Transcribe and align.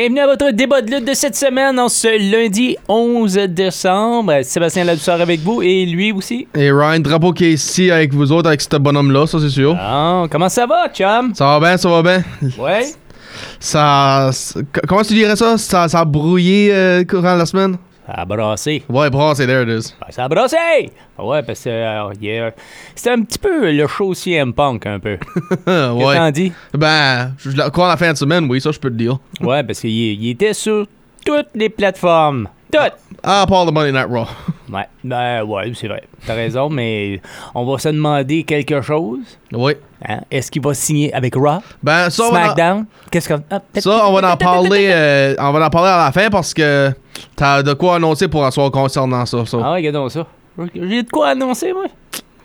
Bienvenue 0.00 0.20
à 0.20 0.26
votre 0.28 0.50
débat 0.52 0.80
de 0.80 0.90
lutte 0.90 1.04
de 1.06 1.12
cette 1.12 1.36
semaine 1.36 1.78
en 1.78 1.90
ce 1.90 2.32
lundi 2.32 2.74
11 2.88 3.34
décembre. 3.50 4.40
Sébastien 4.42 4.84
Ladussard 4.84 5.20
avec 5.20 5.40
vous 5.40 5.60
et 5.60 5.84
lui 5.84 6.10
aussi. 6.10 6.48
Et 6.54 6.72
Ryan 6.72 7.00
Drapeau 7.00 7.34
qui 7.34 7.44
est 7.44 7.52
ici 7.52 7.90
avec 7.90 8.14
vous 8.14 8.32
autres, 8.32 8.48
avec 8.48 8.62
ce 8.62 8.78
bonhomme-là, 8.78 9.26
ça 9.26 9.38
c'est 9.38 9.50
sûr. 9.50 9.76
Ah, 9.78 10.24
comment 10.30 10.48
ça 10.48 10.64
va, 10.64 10.88
chum? 10.88 11.34
Ça 11.34 11.44
va 11.44 11.60
bien, 11.60 11.76
ça 11.76 11.90
va 11.90 12.02
bien. 12.02 12.24
Ouais. 12.58 12.94
Ça, 13.58 14.30
comment 14.88 15.02
tu 15.02 15.12
dirais 15.12 15.36
ça? 15.36 15.58
Ça, 15.58 15.86
ça 15.86 16.00
a 16.00 16.04
brouillé 16.06 16.70
euh, 16.72 17.04
courant 17.04 17.34
la 17.34 17.44
semaine? 17.44 17.76
Ça 18.10 18.22
a 18.22 18.24
brassé. 18.24 18.82
Ouais, 18.88 19.08
c'est 19.36 19.46
there 19.46 19.62
it 19.62 19.68
is. 19.68 19.94
Ben, 20.00 20.10
ça 20.10 20.24
a 20.24 20.28
brassé! 20.28 20.56
Ah 21.16 21.24
Ouais, 21.24 21.42
parce 21.44 21.62
que 21.62 21.68
euh, 21.70 22.50
c'était 22.96 23.10
un 23.10 23.22
petit 23.22 23.38
peu 23.38 23.70
le 23.70 23.86
show 23.86 24.14
CM 24.14 24.52
Punk, 24.52 24.84
un 24.86 24.98
peu. 24.98 25.16
Qu'est-ce 25.48 25.64
que 25.64 25.64
t'en 25.64 26.24
ouais. 26.24 26.32
dis? 26.32 26.52
Ben, 26.74 27.32
je 27.38 27.50
à 27.60 27.88
la 27.88 27.96
fin 27.96 28.12
de 28.12 28.18
semaine, 28.18 28.48
oui, 28.50 28.60
ça 28.60 28.72
je 28.72 28.80
peux 28.80 28.90
te 28.90 28.96
dire. 28.96 29.18
Ouais, 29.40 29.62
parce 29.62 29.80
qu'il 29.80 29.90
il 29.90 30.30
était 30.30 30.54
sur 30.54 30.88
toutes 31.24 31.50
les 31.54 31.68
plateformes. 31.68 32.48
Ah, 33.22 33.44
part 33.48 33.66
the 33.66 33.72
Monday 33.72 33.92
Night 33.92 34.08
Raw. 34.08 34.26
Ouais, 34.70 34.86
ben 35.02 35.42
ouais, 35.42 35.72
c'est 35.74 35.88
vrai. 35.88 36.04
T'as 36.24 36.34
raison, 36.34 36.68
mais 36.68 37.20
on 37.56 37.64
va 37.64 37.76
se 37.80 37.88
demander 37.88 38.44
quelque 38.44 38.80
chose. 38.82 39.18
oui. 39.52 39.72
Hein? 40.06 40.20
Est-ce 40.30 40.48
qu'il 40.48 40.62
va 40.62 40.74
signer 40.74 41.12
avec 41.12 41.34
Raw? 41.34 41.58
Ben, 41.82 42.08
ça, 42.08 42.22
on 42.22 42.30
va, 42.30 42.38
en, 42.38 42.44
SmackDown? 42.44 42.86
Qu'est-ce 43.10 43.28
qu'on. 43.28 43.42
Ah, 43.50 43.60
ça, 43.76 44.08
on 44.08 44.12
va 44.12 44.32
en 44.32 44.36
parler, 44.36 44.90
euh, 44.92 45.34
on 45.40 45.50
va 45.50 45.66
en 45.66 45.70
parler 45.70 45.88
à 45.90 46.04
la 46.04 46.12
fin 46.12 46.30
parce 46.30 46.54
que 46.54 46.92
t'as 47.34 47.64
de 47.64 47.72
quoi 47.72 47.96
annoncer 47.96 48.28
pour 48.28 48.46
un 48.46 48.52
soir 48.52 48.70
concernant 48.70 49.26
ça. 49.26 49.44
ça. 49.44 49.58
Ah, 49.60 49.72
regarde 49.72 49.96
donc 49.96 50.12
ça. 50.12 50.24
J'ai 50.72 51.02
de 51.02 51.10
quoi 51.10 51.30
annoncer, 51.30 51.72
moi? 51.72 51.86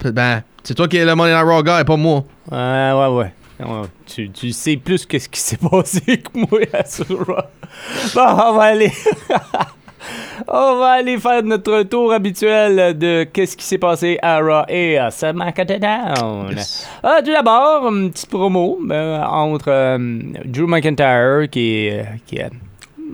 Ben, 0.03 0.41
c'est 0.63 0.73
toi 0.73 0.87
qui 0.87 0.97
es 0.97 1.05
le 1.05 1.13
Monday 1.13 1.33
Night 1.33 1.45
Raw 1.45 1.61
guy, 1.61 1.83
pas 1.85 1.95
moi. 1.95 2.23
Ouais, 2.51 2.91
ouais, 2.91 3.15
ouais. 3.17 3.33
Ouais, 3.59 3.87
Tu, 4.07 4.31
tu 4.31 4.51
sais 4.51 4.77
plus 4.77 5.05
que 5.05 5.19
ce 5.19 5.29
qui 5.29 5.39
s'est 5.39 5.57
passé 5.71 6.01
que 6.01 6.37
moi 6.37 6.59
à 6.73 6.83
sur 6.89 7.05
Raw. 7.25 7.43
Bon, 8.15 8.21
on 8.21 8.53
va 8.55 8.63
aller. 8.63 8.91
On 10.47 10.75
va 10.77 10.91
aller 10.93 11.17
faire 11.17 11.43
notre 11.43 11.83
tour 11.83 12.11
habituel 12.13 12.97
de 12.97 13.23
qu'est-ce 13.31 13.55
qui 13.57 13.63
s'est 13.65 13.77
passé 13.77 14.17
à 14.21 14.39
Raw 14.39 14.63
et 14.67 14.97
à 14.97 15.11
SmackDown. 15.11 16.51
Yes. 16.55 16.87
Ah, 17.03 17.17
tout 17.23 17.31
d'abord, 17.31 17.87
une 17.91 18.11
petite 18.11 18.29
promo 18.29 18.79
euh, 18.89 19.21
entre 19.23 19.69
euh, 19.69 20.19
Drew 20.45 20.67
McIntyre 20.67 21.49
qui 21.49 21.87
est. 21.87 22.05
Qui 22.25 22.37
est 22.37 22.49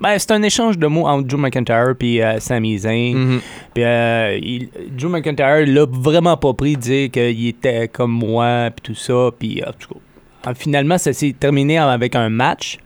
ben, 0.00 0.18
c'est 0.18 0.32
un 0.32 0.42
échange 0.42 0.78
de 0.78 0.86
mots 0.86 1.06
entre 1.06 1.28
Drew 1.28 1.36
McIntyre 1.38 1.94
et 2.00 2.24
euh, 2.24 2.40
Sami 2.40 2.78
Zayn. 2.78 3.14
Mhm. 3.14 3.40
Puis 3.74 3.84
euh, 3.84 4.38
il- 4.42 4.68
Drew 4.98 5.08
McIntyre 5.08 5.64
l'a 5.66 5.84
vraiment 5.88 6.36
pas 6.36 6.54
pris 6.54 6.76
de 6.76 6.80
dire 6.80 7.10
qu'il 7.10 7.46
était 7.48 7.88
comme 7.88 8.10
moi, 8.12 8.70
puis 8.74 8.94
tout 8.94 8.98
ça. 8.98 9.28
Puis 9.38 9.62
en 9.64 9.70
tout 9.78 9.94
cas, 9.94 10.50
euh, 10.50 10.54
finalement, 10.56 10.98
ça 10.98 11.12
s'est 11.12 11.34
terminé 11.38 11.78
avec 11.78 12.16
un 12.16 12.30
match. 12.30 12.78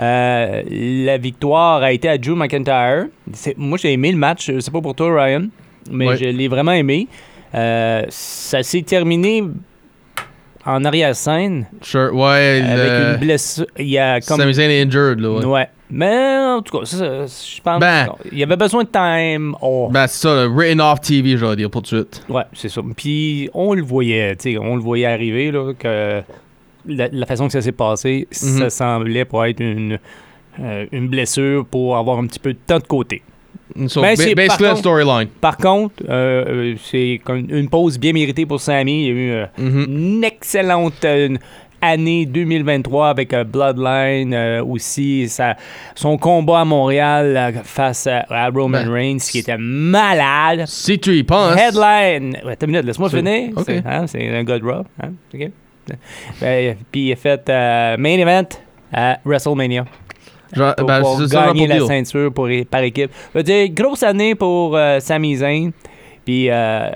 Euh, 0.00 0.62
la 0.70 1.18
victoire 1.18 1.82
a 1.82 1.92
été 1.92 2.08
à 2.08 2.16
Drew 2.16 2.34
McIntyre. 2.34 3.06
C'est- 3.32 3.56
Moi, 3.58 3.76
j'ai 3.78 3.92
aimé 3.92 4.10
le 4.12 4.18
match. 4.18 4.50
Je 4.50 4.60
sais 4.60 4.70
pas 4.70 4.80
pour 4.80 4.94
toi, 4.94 5.22
Ryan, 5.24 5.46
mais 5.90 6.08
Ouais. 6.08 6.16
je 6.16 6.24
l'ai 6.24 6.48
vraiment 6.48 6.72
aimé. 6.72 7.06
Euh, 7.54 8.04
ça 8.08 8.62
s'est 8.62 8.82
terminé 8.82 9.42
en 10.64 10.84
arrière-scène 10.84 11.66
Sure, 11.82 12.14
ouais. 12.14 12.62
avec 12.64 12.76
le- 12.78 13.10
une 13.14 13.16
blessure. 13.20 13.66
Il 13.78 13.88
y 13.88 13.98
a 13.98 14.20
comme. 14.20 14.38
Sami 14.38 14.54
Zayn 14.54 14.70
est 14.70 14.82
injured, 14.86 15.18
là, 15.20 15.30
ouais. 15.30 15.44
Ouais. 15.44 15.68
Mais 15.92 16.38
en 16.38 16.62
tout 16.62 16.78
cas, 16.78 16.84
ça, 16.84 17.26
ça, 17.26 17.46
je 17.56 17.60
pense 17.60 17.80
Ben. 17.80 18.06
qu'il 18.28 18.38
y 18.38 18.42
avait 18.44 18.56
besoin 18.56 18.84
de 18.84 18.88
time. 18.90 19.54
off. 19.60 19.90
Ben, 19.90 20.06
c'est 20.06 20.28
ça, 20.28 20.34
le 20.44 20.46
written 20.46 20.80
off 20.80 21.00
TV, 21.00 21.36
je 21.36 21.44
vais 21.44 21.56
dire, 21.56 21.68
pour 21.70 21.82
tout 21.82 21.96
de 21.96 22.02
suite. 22.02 22.24
Ouais, 22.28 22.44
c'est 22.52 22.68
ça. 22.68 22.80
Puis 22.96 23.50
on 23.54 23.74
le 23.74 23.82
voyait, 23.82 24.36
tu 24.36 24.52
sais, 24.52 24.58
on 24.58 24.76
le 24.76 24.82
voyait 24.82 25.06
arriver, 25.06 25.50
là, 25.50 25.72
que 25.76 26.22
la, 26.86 27.08
la 27.12 27.26
façon 27.26 27.46
que 27.46 27.52
ça 27.52 27.60
s'est 27.62 27.72
passé, 27.72 28.26
ça 28.30 28.64
Mhm. 28.64 28.70
semblait 28.70 29.24
pour 29.24 29.44
être 29.44 29.60
une, 29.60 29.98
euh, 30.60 30.86
une 30.92 31.08
blessure 31.08 31.64
pour 31.66 31.96
avoir 31.96 32.18
un 32.18 32.26
petit 32.26 32.38
peu 32.40 32.52
de 32.52 32.58
temps 32.66 32.78
de 32.78 32.86
côté. 32.86 33.22
So, 33.86 34.00
Ben, 34.02 34.16
c'est- 34.16 34.34
par 34.34 34.60
a 34.72 34.76
storyline. 34.76 35.28
Par 35.40 35.56
contre, 35.56 35.94
euh, 36.08 36.44
euh, 36.72 36.74
c'est 36.82 37.20
une 37.28 37.68
pause 37.68 37.98
bien 38.00 38.12
méritée 38.12 38.44
pour 38.44 38.60
Sammy. 38.60 39.04
Il 39.04 39.06
y 39.06 39.08
a 39.08 39.12
eu 39.12 39.30
euh, 39.30 39.46
Mhm. 39.58 39.84
une 39.88 40.24
excellente 40.24 41.04
euh, 41.04 41.36
année 41.80 42.26
2023 42.26 43.08
avec 43.10 43.32
Bloodline 43.44 44.34
aussi. 44.66 45.28
sa- 45.28 45.56
son 45.94 46.18
combat 46.18 46.60
à 46.60 46.64
Montréal 46.64 47.62
face 47.64 48.08
à, 48.08 48.24
à 48.28 48.48
Roman 48.50 48.82
Ben, 48.82 48.90
Reigns 48.90 49.18
qui 49.18 49.38
était 49.38 49.56
malade. 49.56 50.64
Si 50.66 50.98
tu 50.98 51.16
y 51.16 51.22
penses. 51.22 51.56
Headline. 51.56 52.36
Ouais, 52.44 52.56
minute, 52.66 52.84
laisse-moi 52.84 53.08
finir. 53.08 53.50
C'est 53.64 53.82
hein, 53.86 54.06
c'est 54.08 54.28
un 54.28 54.42
de 54.58 54.64
Raw. 54.64 54.84
Hein? 55.00 55.12
Ben, 56.40 56.76
puis 56.90 57.08
il 57.08 57.12
a 57.12 57.16
fait 57.16 57.48
euh, 57.48 57.96
main 57.98 58.18
event 58.18 58.48
à 58.92 59.18
WrestleMania. 59.24 59.84
Pour, 60.52 60.86
ben, 60.86 61.00
pour 61.00 61.18
c'est 61.20 61.28
ça, 61.28 61.46
gagner 61.46 61.68
pour 61.68 61.76
la 61.78 61.86
ceinture 61.86 62.32
pour, 62.32 62.48
par 62.70 62.82
équipe. 62.82 63.10
Je 63.32 63.38
veux 63.38 63.44
dire, 63.44 63.68
grosse 63.70 64.02
année 64.02 64.34
pour 64.34 64.76
euh, 64.76 64.98
Sami 64.98 65.36
Zayn. 65.36 65.70
Puis 66.24 66.50
euh, 66.50 66.90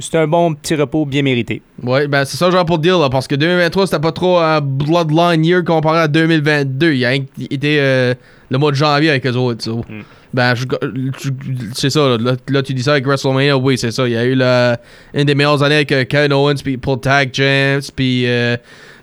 c'est 0.00 0.18
un 0.18 0.26
bon 0.26 0.54
petit 0.54 0.74
repos 0.74 1.06
bien 1.06 1.22
mérité. 1.22 1.62
Ouais, 1.82 2.08
ben 2.08 2.24
c'est 2.24 2.36
ça, 2.36 2.50
genre 2.50 2.64
pour 2.64 2.78
dire, 2.78 2.98
là, 2.98 3.08
parce 3.08 3.28
que 3.28 3.34
2023, 3.34 3.86
c'était 3.86 4.00
pas 4.00 4.12
trop 4.12 4.38
un 4.38 4.60
Bloodline 4.60 5.44
year 5.44 5.64
comparé 5.64 6.00
à 6.00 6.08
2022. 6.08 6.92
Il 6.92 6.98
y 6.98 7.04
a 7.04 7.14
était 7.14 7.78
euh, 7.80 8.14
le 8.50 8.58
mois 8.58 8.70
de 8.70 8.76
janvier 8.76 9.10
avec 9.10 9.26
eux 9.26 9.36
autres. 9.36 9.62
so. 9.62 9.78
Mm. 9.88 10.02
Ben, 10.34 10.54
c'est 11.74 11.90
ça, 11.90 12.16
là, 12.18 12.36
Là, 12.48 12.62
tu 12.62 12.72
dis 12.72 12.82
ça 12.82 12.92
avec 12.92 13.06
WrestleMania, 13.06 13.56
oui, 13.56 13.76
c'est 13.76 13.90
ça. 13.90 14.08
Il 14.08 14.12
y 14.14 14.16
a 14.16 14.24
eu 14.24 14.34
la, 14.34 14.80
une 15.12 15.24
des 15.24 15.34
meilleures 15.34 15.62
années 15.62 15.74
avec 15.74 15.92
euh, 15.92 16.04
Kevin 16.04 16.32
Owens, 16.32 16.62
puis 16.64 16.78
pour 16.78 17.00
Tag 17.00 17.30
Champs, 17.34 17.92
puis 17.94 18.26
euh, 18.26 18.56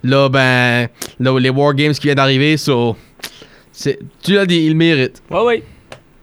là, 0.03 0.27
ben, 0.27 0.87
là, 1.19 1.39
les 1.39 1.49
War 1.49 1.75
Games 1.75 1.93
qui 1.93 2.01
viennent 2.01 2.15
d'arriver, 2.15 2.57
so, 2.57 2.95
tu 4.23 4.33
l'as 4.33 4.45
dit, 4.47 4.65
il 4.65 4.75
mérite. 4.75 5.21
Oui, 5.29 5.39
oui. 5.45 5.63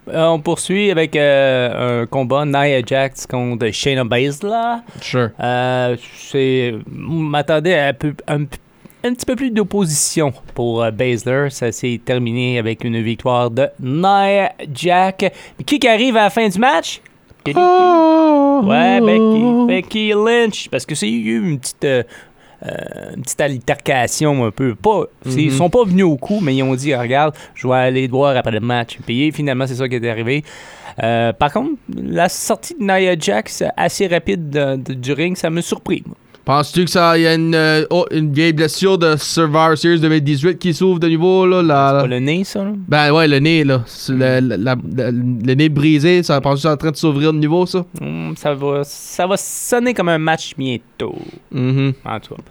Euh, 0.08 0.26
on 0.28 0.40
poursuit 0.40 0.90
avec 0.90 1.16
euh, 1.16 2.02
un 2.02 2.06
combat 2.06 2.44
Nia 2.44 2.80
Jax 2.84 3.26
contre 3.26 3.70
Shayna 3.70 4.04
Baszler. 4.04 4.76
Sure. 5.00 5.30
Euh, 5.40 5.96
c'est 6.16 6.74
m'attendais 6.86 7.74
à 7.74 7.88
un, 7.88 7.92
peu, 7.92 8.14
un, 8.28 8.42
un 8.42 9.14
petit 9.14 9.26
peu 9.26 9.34
plus 9.34 9.50
d'opposition 9.50 10.32
pour 10.54 10.82
euh, 10.82 10.90
Baszler. 10.90 11.48
Ça 11.50 11.72
s'est 11.72 12.00
terminé 12.04 12.58
avec 12.58 12.84
une 12.84 13.02
victoire 13.02 13.50
de 13.50 13.68
Nia 13.80 14.52
Jax. 14.72 15.24
Qui 15.64 15.78
qui 15.78 15.88
arrive 15.88 16.16
à 16.16 16.24
la 16.24 16.30
fin 16.30 16.48
du 16.48 16.58
match? 16.58 17.00
Ouais, 17.46 19.00
Becky, 19.00 19.66
Becky 19.66 20.08
Lynch. 20.10 20.68
Parce 20.68 20.86
que 20.86 20.94
c'est 20.94 21.10
eu 21.10 21.48
une 21.48 21.58
petite, 21.58 21.84
euh, 21.84 22.02
euh, 22.02 22.02
une 22.62 23.22
petite 23.22 23.40
altercation 23.40 24.44
un 24.46 24.50
peu. 24.50 24.74
Pas, 24.74 25.04
c'est- 25.28 25.42
Ils 25.42 25.50
Mhm. 25.50 25.56
sont 25.56 25.70
pas 25.70 25.84
venus 25.84 26.04
au 26.04 26.16
coup, 26.16 26.40
mais 26.42 26.54
ils 26.56 26.62
ont 26.62 26.74
dit 26.74 26.94
regarde, 26.94 27.34
je 27.54 27.66
vais 27.68 27.74
aller 27.74 28.06
te 28.06 28.12
voir 28.12 28.36
après 28.36 28.50
le 28.52 28.60
match. 28.60 28.98
Puis 29.06 29.30
finalement, 29.32 29.66
c'est 29.66 29.74
ça 29.74 29.88
qui 29.88 29.96
est 29.96 30.08
arrivé. 30.10 30.42
Euh, 31.02 31.32
par 31.32 31.52
contre, 31.52 31.72
la 31.94 32.28
sortie 32.28 32.74
de 32.74 32.82
Nia 32.82 33.14
Jax 33.18 33.62
assez 33.76 34.06
rapide 34.06 34.48
de- 34.50 34.76
de- 34.76 34.94
du 34.94 35.12
ring, 35.12 35.36
ça 35.36 35.50
me 35.50 35.60
surpris. 35.60 36.02
Penses-tu 36.46 36.84
que 36.84 36.90
ça 36.92 37.18
y 37.18 37.26
a 37.26 37.34
une, 37.34 37.56
euh, 37.56 37.84
oh, 37.90 38.06
une 38.12 38.32
vieille 38.32 38.52
blessure 38.52 38.96
de 38.98 39.16
Survivor 39.16 39.76
Series 39.76 39.98
2018 39.98 40.58
qui 40.60 40.72
s'ouvre 40.72 41.00
de 41.00 41.08
nouveau, 41.08 41.44
là? 41.44 41.60
La, 41.60 42.02
Pas 42.02 42.06
le 42.06 42.20
nez, 42.20 42.44
ça, 42.44 42.62
là? 42.62 42.70
Ben 42.86 43.10
ouais, 43.12 43.26
le 43.26 43.40
nez, 43.40 43.64
là. 43.64 43.82
C'est 43.86 44.12
Le, 44.12 44.18
la- 44.38 44.56
la- 44.56 44.76
la- 44.96 45.10
le 45.10 45.54
nez 45.54 45.68
brisé, 45.68 46.22
ça 46.22 46.40
pense 46.40 46.54
que 46.54 46.60
c'est 46.60 46.68
en 46.68 46.76
train 46.76 46.92
de 46.92 46.96
s'ouvrir 46.96 47.32
de 47.32 47.38
nouveau, 47.38 47.66
ça? 47.66 47.84
Hmm, 48.00 48.32
ça, 48.36 48.54
va, 48.54 48.82
ça 48.84 49.26
va 49.26 49.36
sonner 49.36 49.92
comme 49.92 50.08
un 50.08 50.18
match 50.18 50.52
bientôt. 50.56 51.16
Mhm. 51.50 51.94
En 52.04 52.20
tout 52.20 52.36
cas. 52.36 52.42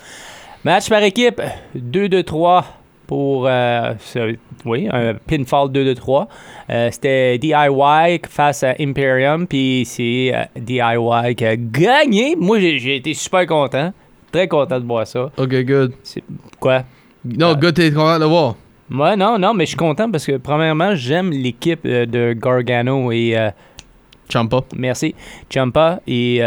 Match 0.65 0.89
par 0.89 1.01
équipe, 1.01 1.41
2-2-3 1.73 2.65
pour 3.05 3.47
euh, 3.47 3.93
oui, 4.65 4.87
un 4.91 5.13
pinfall 5.13 5.69
2-2-3. 5.69 6.27
Euh, 6.69 6.89
C'était 6.91 7.37
DIY 7.37 8.19
face 8.27 8.63
à 8.63 8.75
Imperium, 8.79 9.47
puis 9.47 9.83
c'est 9.85 10.31
euh, 10.33 10.43
DIY 10.59 11.35
qui 11.35 11.45
a 11.45 11.55
gagné. 11.55 12.35
Moi, 12.35 12.59
j'ai 12.59 12.79
j'ai 12.79 12.95
été 12.97 13.13
super 13.13 13.45
content. 13.45 13.93
Très 14.31 14.47
content 14.47 14.79
de 14.79 14.85
voir 14.85 15.07
ça. 15.07 15.31
Ok, 15.37 15.55
good. 15.63 15.93
C'est 16.03 16.23
quoi? 16.59 16.83
Non, 17.23 17.53
good, 17.55 17.73
t'es 17.73 17.91
content 17.91 18.19
de 18.19 18.25
voir. 18.25 18.55
Ouais, 18.91 19.15
non, 19.15 19.39
non, 19.39 19.53
mais 19.53 19.65
je 19.65 19.69
suis 19.69 19.77
content 19.77 20.11
parce 20.11 20.25
que, 20.25 20.37
premièrement, 20.37 20.93
j'aime 20.95 21.31
l'équipe 21.31 21.87
de 21.87 22.33
Gargano 22.33 23.11
et 23.11 23.35
Champa. 24.29 24.61
Merci. 24.75 25.15
Champa. 25.51 26.01
Et 26.05 26.41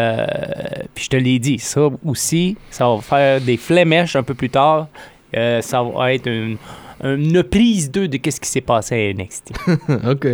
puis 0.94 1.05
je 1.05 1.08
te 1.10 1.16
l'ai 1.16 1.38
dit, 1.38 1.58
ça 1.58 1.88
aussi, 2.05 2.56
ça 2.70 2.88
va 2.88 3.00
faire 3.00 3.40
des 3.40 3.56
flémèches 3.56 4.14
un 4.14 4.22
peu 4.22 4.34
plus 4.34 4.50
tard. 4.50 4.88
Euh, 5.36 5.60
ça 5.60 5.82
va 5.82 6.12
être 6.14 6.26
une, 6.28 6.56
une 7.04 7.42
prise 7.42 7.90
2 7.90 8.08
de 8.08 8.16
qu'est-ce 8.16 8.40
qui 8.40 8.48
s'est 8.48 8.60
passé 8.60 9.10
à 9.10 9.12
NXT. 9.22 9.52
ok. 10.10 10.26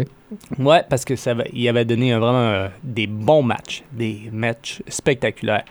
ouais, 0.58 0.82
parce 0.88 1.04
que 1.04 1.16
ça 1.16 1.34
va- 1.34 1.44
il 1.52 1.68
avait 1.68 1.84
donné 1.84 2.12
un- 2.12 2.18
vraiment 2.18 2.38
euh, 2.48 2.68
des 2.82 3.06
bons 3.06 3.42
matchs, 3.42 3.82
des 3.92 4.30
matchs 4.32 4.82
spectaculaires. 4.88 5.64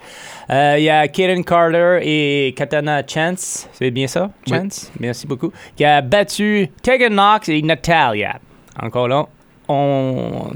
Euh, 0.49 0.75
Il 0.77 0.83
y 0.83 0.89
a 0.89 1.07
Kaden 1.07 1.43
Carter 1.43 1.99
et 2.03 2.53
Katana 2.55 3.01
Chance, 3.07 3.69
c'est 3.73 3.91
bien 3.91 4.07
ça? 4.07 4.29
Oui. 4.47 4.53
Chance, 4.57 4.91
merci 4.99 5.25
beaucoup. 5.25 5.51
Qui 5.75 5.85
a 5.85 6.01
battu 6.01 6.69
Tegan 6.81 7.09
Knox 7.11 7.49
et 7.49 7.61
Natalia. 7.61 8.39
Encore 8.81 9.07
là, 9.07 9.25
on. 9.69 10.49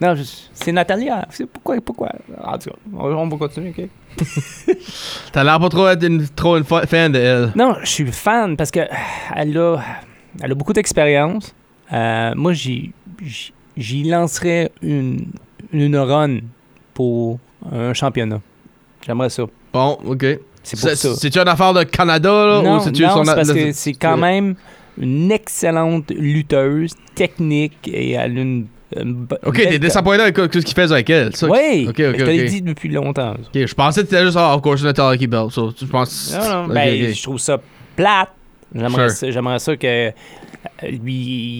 Non, 0.00 0.14
je- 0.14 0.24
c'est 0.52 0.72
Natalia. 0.72 1.26
C'est 1.30 1.46
pourquoi, 1.46 1.76
pourquoi? 1.80 2.10
En 2.44 2.58
tout 2.58 2.70
cas, 2.70 2.76
on, 2.92 3.28
va 3.28 3.36
continuer, 3.38 3.70
ok? 3.76 3.88
T'as 5.32 5.44
l'air 5.44 5.58
pas 5.58 5.68
trop 5.68 5.88
être 5.88 6.02
une, 6.04 6.26
trop 6.28 6.56
une 6.56 6.64
fa- 6.64 6.86
fan 6.86 7.12
de 7.12 7.18
elle. 7.18 7.52
Non, 7.56 7.76
je 7.82 7.86
suis 7.86 8.06
fan 8.12 8.56
parce 8.56 8.70
que 8.70 8.80
euh, 8.80 8.86
elle 9.34 9.56
a, 9.58 9.82
elle 10.42 10.52
a 10.52 10.54
beaucoup 10.54 10.72
d'expérience. 10.72 11.54
Euh, 11.92 12.32
moi, 12.34 12.52
j'y, 12.52 12.92
j'y- 13.76 14.04
lancerais 14.04 14.70
une, 14.82 15.28
une 15.72 15.96
run 15.96 16.38
pour 16.94 17.38
un 17.72 17.94
championnat. 17.94 18.40
J'aimerais 19.06 19.30
ça. 19.30 19.44
Bon, 19.72 19.98
ok. 20.04 20.26
C'est 20.62 20.80
pour 20.80 20.90
ça. 20.90 21.14
C'est-tu 21.14 21.38
une 21.38 21.48
affaire 21.48 21.72
de 21.72 21.84
Canada, 21.84 22.28
là? 22.46 22.62
Non, 22.62 22.76
ou 22.78 22.80
c'est-tu 22.80 23.02
non, 23.02 23.10
son- 23.10 23.24
parce 23.24 23.52
que 23.52 23.72
c'est 23.72 23.94
quand 23.94 24.16
même 24.16 24.56
une 24.98 25.30
excellente 25.30 26.10
lutteuse, 26.10 26.92
technique 27.14 27.78
et 27.86 28.12
elle 28.12 28.36
a 28.36 28.40
une. 28.40 28.66
Bo- 28.94 29.36
Ok, 29.44 29.56
t'es 29.56 29.66
belle- 29.70 29.78
disappointé 29.80 30.22
avec 30.22 30.36
ce 30.36 30.58
qu'il 30.58 30.74
faisait 30.74 30.94
avec 30.94 31.10
elle. 31.10 31.34
ça? 31.34 31.48
Oui, 31.48 31.86
Ok, 31.88 32.00
ok, 32.00 32.18
je 32.18 32.24
te 32.24 32.30
l'ai 32.30 32.44
dit 32.44 32.62
depuis 32.62 32.88
longtemps. 32.88 33.32
Ok, 33.32 33.66
je 33.66 33.74
pensais 33.74 34.02
que 34.02 34.06
t'étais 34.08 34.24
juste, 34.24 34.36
of 34.36 34.60
course, 34.62 34.82
Natalia 34.82 35.16
qui 35.18 35.26
belle. 35.26 35.50
So, 35.50 35.72
je 35.78 35.86
pense. 35.86 36.36
Non, 36.38 36.66
non, 36.68 36.74
ben, 36.74 37.12
je 37.14 37.22
trouve 37.22 37.38
ça 37.38 37.58
plate. 37.96 38.28
J'aimerais 38.74 39.08
Sure. 39.10 39.32
ça, 39.32 39.58
ça 39.58 39.76
que 39.76 39.86
euh, 39.86 40.10
lui 41.02 41.14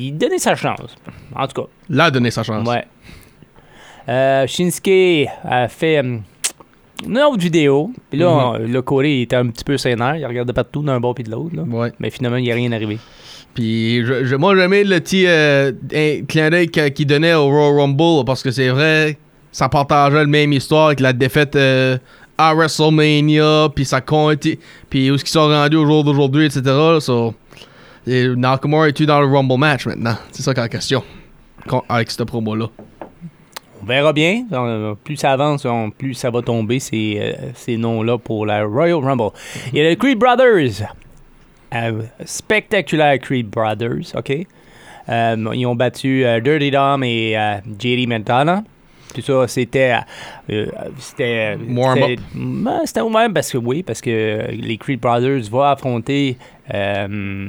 il 0.08 0.12
donnait 0.18 0.38
sa 0.38 0.54
chance. 0.56 0.96
En 1.34 1.46
tout 1.46 1.62
cas, 1.62 1.68
Là, 1.88 2.04
a 2.06 2.10
donné 2.10 2.30
sa 2.30 2.42
chance. 2.42 2.66
ouais. 2.68 2.84
Euh, 4.08 4.46
Shinsuke 4.46 5.28
a 5.44 5.68
fait 5.68 5.98
euh, 5.98 6.18
une 7.04 7.18
autre 7.18 7.38
vidéo. 7.38 7.90
Puis 8.10 8.18
là, 8.18 8.28
Mhm. 8.28 8.34
on- 8.36 8.58
le 8.72 8.82
Corey 8.82 9.18
il 9.18 9.22
était 9.22 9.36
un 9.36 9.46
petit 9.48 9.64
peu 9.64 9.76
sénère. 9.78 10.16
Il 10.16 10.26
regardait 10.26 10.52
partout 10.52 10.82
d'un 10.82 11.00
bord 11.00 11.14
puis 11.14 11.24
de 11.24 11.30
l'autre. 11.30 11.56
Ouais. 11.68 11.92
Mais 11.98 12.10
finalement, 12.10 12.36
il 12.38 12.44
n'y 12.44 12.52
a 12.52 12.54
rien 12.54 12.70
arrivé. 12.72 12.98
Puis 13.56 14.04
je, 14.06 14.24
je- 14.26 14.36
moi, 14.36 14.54
j'aimais 14.54 14.84
le 14.84 15.00
petit 15.00 15.24
euh, 15.26 15.72
clin 16.28 16.50
d'œil 16.50 16.68
qu'il 16.68 17.06
donnait 17.06 17.34
au 17.34 17.46
Royal 17.48 17.80
Rumble 17.80 18.24
parce 18.24 18.42
que 18.42 18.50
c'est 18.52 18.68
vrai, 18.68 19.16
ça 19.50 19.68
partageait 19.68 20.18
la 20.18 20.26
même 20.26 20.52
histoire 20.52 20.86
avec 20.88 21.00
la 21.00 21.12
défaite 21.12 21.56
euh, 21.56 21.96
à 22.38 22.54
WrestleMania, 22.54 23.70
puis 23.74 23.86
ça 23.86 24.02
compte, 24.02 24.46
puis 24.90 25.10
où 25.10 25.14
est-ce 25.14 25.24
qu'ils 25.24 25.32
sont 25.32 25.48
rendus 25.48 25.76
au 25.78 25.86
jour 25.86 26.04
d'aujourd'hui, 26.04 26.44
etc. 26.44 26.62
So, 27.00 27.34
et 28.06 28.28
Nakamura 28.28 28.88
est-tu 28.90 29.06
dans 29.06 29.20
le 29.20 29.26
Rumble 29.26 29.56
match 29.58 29.86
maintenant? 29.86 30.16
C'est 30.32 30.42
ça 30.42 30.52
qui 30.52 30.60
est 30.60 30.62
la 30.64 30.68
question. 30.68 31.02
Avec 31.88 32.10
cette 32.10 32.24
promo-là. 32.24 32.66
On 33.82 33.86
verra 33.86 34.12
bien. 34.12 34.44
Euh, 34.52 34.94
Plus 35.02 35.16
ça 35.16 35.32
avance, 35.32 35.66
plus 35.98 36.12
ça 36.14 36.30
va 36.30 36.42
tomber 36.42 36.78
ces, 36.78 37.34
ces 37.54 37.76
noms-là 37.78 38.18
pour 38.18 38.44
la 38.46 38.64
Royal 38.64 38.96
Rumble. 39.02 39.30
Il 39.72 39.78
y 39.78 39.80
a 39.80 39.88
les 39.88 39.96
Creed 39.96 40.18
Brothers. 40.18 40.86
Euh, 41.84 42.02
spectaculaire 42.24 43.18
Creed 43.18 43.48
Brothers, 43.48 44.12
OK? 44.16 44.46
Euh, 45.08 45.36
ils 45.54 45.66
ont 45.66 45.74
battu 45.76 46.24
euh, 46.24 46.40
Dirty 46.40 46.70
Dom 46.70 47.02
et 47.04 47.36
JD 47.78 48.08
Mentana. 48.08 48.64
Tout 49.14 49.22
ça, 49.22 49.46
c'était. 49.48 49.94
euh, 50.50 50.66
c'était. 50.98 51.56
Warm-up. 51.68 52.08
c'était- 52.32 52.86
C'était 52.86 53.00
ouais, 53.02 53.28
parce 53.32 53.50
que 53.52 53.58
oui, 53.58 53.82
parce 53.82 54.00
que 54.00 54.46
les 54.50 54.76
Creed 54.76 55.00
Brothers 55.00 55.42
vont 55.50 55.62
affronter 55.62 56.36
euh, 56.74 57.48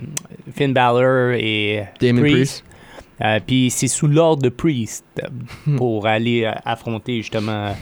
Finn 0.56 0.72
Balor 0.74 1.32
et 1.34 1.84
Damon 2.00 2.22
Priest. 2.22 2.64
Euh, 3.24 3.40
Puis 3.46 3.70
c'est 3.72 3.88
sous 3.88 4.08
l'ordre 4.08 4.44
de 4.44 4.50
Priest 4.50 5.04
euh, 5.24 5.76
pour 5.76 6.06
aller 6.06 6.50
affronter 6.64 7.18
justement 7.18 7.74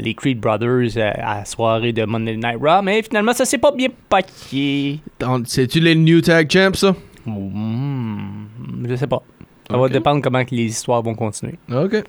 les 0.00 0.14
Creed 0.14 0.40
Brothers 0.40 0.96
euh, 0.96 1.10
à 1.16 1.38
la 1.38 1.44
soirée 1.44 1.92
de 1.92 2.04
Monday 2.04 2.36
Night 2.36 2.58
Raw. 2.60 2.82
Mais 2.82 3.02
finalement, 3.02 3.32
ça 3.32 3.44
s'est 3.44 3.58
pas 3.58 3.72
bien 3.72 3.88
passé. 4.08 5.00
On- 5.24 5.42
C'est-tu 5.44 5.80
les 5.80 5.94
New 5.94 6.20
Tag 6.20 6.50
Champs, 6.50 6.74
ça? 6.74 6.94
Hmm, 7.26 8.46
je 8.88 8.96
sais 8.96 9.06
pas. 9.06 9.22
Ça 9.70 9.76
va 9.78 9.88
dépendre 9.88 10.20
comment 10.22 10.42
les 10.50 10.64
histoires 10.64 11.02
vont 11.02 11.14
continuer. 11.14 11.54
Ok. 11.72 12.02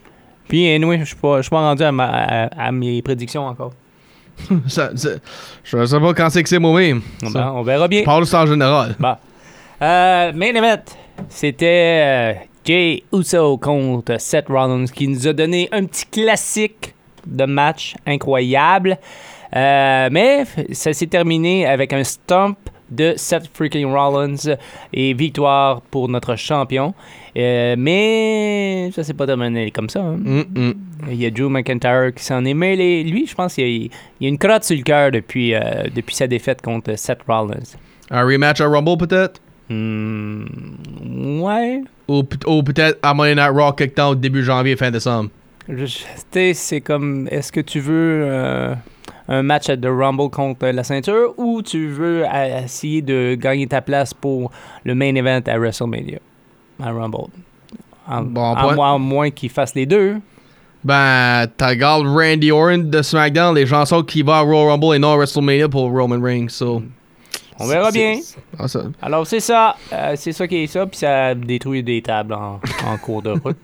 Puis, 0.47 0.69
anyway, 0.73 0.99
je 0.99 1.05
suis 1.05 1.15
pas, 1.15 1.37
je 1.37 1.43
suis 1.43 1.49
pas 1.49 1.61
rendu 1.61 1.83
à, 1.83 1.91
ma- 1.91 2.05
à- 2.05 2.67
à 2.67 2.71
mes 2.71 3.01
prédictions 3.01 3.45
encore. 3.47 3.73
Ça- 4.67 4.91
ça- 4.95 5.09
je 5.63 5.85
sais 5.85 5.99
pas 5.99 6.13
quand 6.13 6.29
c'est 6.29 6.43
que 6.43 6.49
c'est 6.49 6.59
moi-même. 6.59 7.01
On, 7.23 7.29
Ça. 7.29 7.39
va- 7.39 7.53
on 7.53 7.61
verra 7.63 7.87
bien. 7.87 8.01
Je 8.01 8.05
parle 8.05 8.23
juste 8.23 8.33
en 8.35 8.45
général. 8.45 8.93
Bon. 8.99 9.15
Euh, 9.81 10.33
main 10.33 10.53
event, 10.53 10.81
c'était 11.29 12.35
euh, 12.35 12.39
Jay 12.65 13.03
Uso 13.13 13.57
contre 13.57 14.19
Seth 14.19 14.47
Rollins 14.49 14.85
qui 14.87 15.07
nous 15.07 15.25
a 15.27 15.31
donné 15.33 15.69
un 15.71 15.85
petit 15.85 16.05
classique 16.07 16.93
de 17.25 17.45
match 17.45 17.95
incroyable. 18.05 18.97
Euh, 19.55 20.09
mais 20.11 20.43
ça 20.71 20.91
s'est 20.93 21.07
terminé 21.07 21.65
avec 21.65 21.93
un 21.93 22.03
stomp 22.03 22.57
de 22.89 23.13
Seth 23.15 23.49
freaking 23.53 23.91
Rollins 23.91 24.55
et 24.93 25.13
victoire 25.13 25.81
pour 25.81 26.07
notre 26.07 26.35
champion. 26.35 26.93
Euh, 27.37 27.75
mais 27.77 28.91
ça 28.93 29.03
s'est 29.03 29.13
pas 29.13 29.25
terminé 29.25 29.71
comme 29.71 29.89
ça. 29.89 30.01
hein. 30.01 30.19
Hum, 30.25 30.45
hum. 30.55 30.73
Il 31.09 31.15
y 31.15 31.25
a 31.25 31.31
Drew 31.31 31.49
McIntyre 31.49 32.13
qui 32.15 32.23
s'en 32.23 32.43
est 32.45 32.53
mêlé. 32.53 33.03
Lui, 33.03 33.25
je 33.27 33.33
pense 33.35 33.55
qu'il 33.55 33.67
y 33.67 33.67
a, 33.67 33.87
il 34.19 34.23
y 34.23 34.25
a 34.25 34.29
une 34.29 34.37
crotte 34.37 34.63
sur 34.63 34.75
le 34.77 34.83
cœur 34.83 35.11
depuis, 35.11 35.53
euh, 35.55 35.83
depuis 35.93 36.15
sa 36.15 36.27
défaite 36.27 36.61
contre 36.61 36.95
Seth 36.97 37.19
Rollins. 37.27 37.75
Un 38.11 38.23
rematch 38.23 38.61
à 38.61 38.67
Rumble, 38.67 38.97
peut-être? 38.97 39.41
Hmm, 39.69 40.45
ouais. 41.41 41.81
Ou 42.07 42.23
peut-être 42.23 42.99
à 43.01 43.13
Monday 43.15 43.35
Night 43.35 43.51
Raw 43.51 43.73
quelque 43.73 43.95
temps 43.95 44.09
au 44.09 44.15
début 44.15 44.43
janvier, 44.43 44.75
fin 44.75 44.91
décembre. 44.91 45.29
Je- 45.67 45.85
tu 45.85 46.03
sais, 46.31 46.53
c'est 46.53 46.81
comme, 46.81 47.27
est-ce 47.31 47.51
que 47.51 47.59
tu 47.61 47.79
veux 47.79 48.23
euh, 48.25 48.75
un 49.27 49.41
match 49.43 49.69
à 49.69 49.75
The 49.77 49.87
Rumble 49.87 50.29
contre 50.29 50.67
la 50.67 50.83
ceinture 50.83 51.33
ou 51.37 51.61
tu 51.63 51.87
veux 51.89 52.23
essayer 52.63 53.01
de 53.01 53.35
gagner 53.35 53.65
ta 53.67 53.81
place 53.81 54.13
pour 54.13 54.51
le 54.83 54.93
main 54.95 55.15
event 55.15 55.41
à 55.47 55.57
WrestleMania, 55.57 56.19
à 56.81 56.91
Rumble? 56.91 57.29
En- 58.07 58.21
Bon 58.21 58.53
à, 58.53 58.61
point. 58.61 58.75
moins, 58.75 58.97
moins 58.99 59.29
qu'ils 59.31 59.49
fassent 59.49 59.73
les 59.73 59.87
deux. 59.87 60.17
Ben, 60.83 61.47
t'as 61.57 61.73
Randy 61.75 62.51
Orton 62.51 62.83
de 62.85 63.01
SmackDown, 63.01 63.55
les 63.55 63.65
chansons 63.65 64.03
qui 64.03 64.21
vont 64.21 64.33
à 64.33 64.41
Royal 64.41 64.69
Rumble 64.69 64.95
et 64.95 64.99
non 64.99 65.13
à 65.13 65.15
WrestleMania 65.15 65.67
pour 65.67 65.89
Roman 65.89 66.21
Reigns. 66.21 66.49
So, 66.49 66.83
On 67.59 67.67
verra 67.67 67.89
bien. 67.91 68.19
ah, 68.59 68.67
ça- 68.67 68.83
Alors, 69.01 69.25
c'est 69.25 69.39
ça. 69.39 69.75
Euh, 69.93 70.13
c'est 70.15 70.33
ça 70.33 70.47
qui 70.47 70.57
est 70.63 70.67
ça. 70.67 70.85
Puis 70.85 70.97
ça 70.99 71.33
détruit 71.35 71.83
des 71.83 72.01
tables 72.01 72.33
en, 72.33 72.59
en 72.87 72.97
cours 72.97 73.21
de 73.21 73.31
route. 73.31 73.57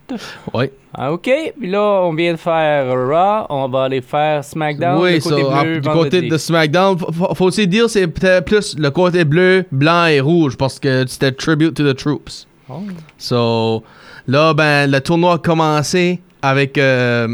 Ouais. 0.53 0.71
Ah, 0.93 1.11
OK. 1.11 1.29
Puis 1.59 1.69
là, 1.69 1.81
on 2.03 2.13
vient 2.13 2.31
de 2.33 2.37
faire 2.37 2.87
Raw. 2.87 3.45
On 3.49 3.67
va 3.69 3.83
aller 3.83 4.01
faire 4.01 4.43
SmackDown. 4.43 5.01
oui, 5.01 5.15
le 5.15 5.19
ça, 5.19 5.29
côté 5.29 5.43
en- 5.43 5.61
bleu, 5.61 5.79
du 5.79 5.87
vendredi. 5.89 6.09
côté 6.17 6.29
de 6.29 6.37
SmackDown, 6.37 6.97
faut- 6.97 7.35
faut, 7.35 7.45
aussi 7.45 7.67
dire 7.67 7.89
c'est 7.89 8.07
peut-être 8.07 8.45
plus 8.45 8.77
le 8.77 8.89
côté 8.91 9.25
bleu, 9.25 9.65
blanc 9.71 10.05
et 10.05 10.19
rouge 10.21 10.55
parce 10.57 10.79
que 10.79 11.05
c'était 11.07 11.31
tribute 11.31 11.73
to 11.73 11.83
the 11.91 11.95
troops. 11.95 12.47
Oh. 12.69 12.81
So, 13.17 13.83
là, 14.27 14.53
ben, 14.53 14.89
le 14.89 14.99
tournoi 15.01 15.33
a 15.33 15.37
commencé 15.37 16.19
avec, 16.41 16.77
euh, 16.77 17.27